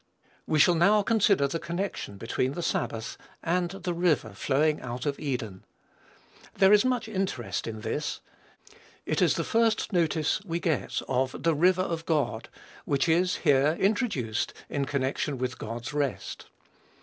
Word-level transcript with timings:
We 0.47 0.57
shall 0.57 0.73
now 0.73 1.03
consider 1.03 1.47
the 1.47 1.59
connection 1.59 2.17
between 2.17 2.53
the 2.53 2.63
sabbath, 2.63 3.19
and 3.43 3.69
the 3.69 3.93
river 3.93 4.33
flowing 4.33 4.81
out 4.81 5.05
of 5.05 5.19
Eden. 5.19 5.63
There 6.55 6.73
is 6.73 6.83
much 6.83 7.07
interest 7.07 7.67
in 7.67 7.81
this. 7.81 8.19
It 9.05 9.21
is 9.21 9.35
the 9.35 9.43
first 9.43 9.93
notice 9.93 10.43
we 10.43 10.59
get 10.59 11.03
of 11.07 11.43
"the 11.43 11.53
river 11.53 11.83
of 11.83 12.07
God," 12.07 12.49
which 12.83 13.07
is, 13.07 13.35
here, 13.45 13.77
introduced 13.79 14.55
in 14.69 14.85
connection 14.85 15.37
with 15.37 15.59
God's 15.59 15.93
rest. 15.93 16.47